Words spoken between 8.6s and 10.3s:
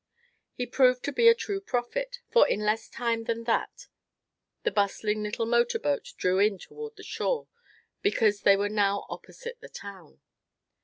now opposite the town.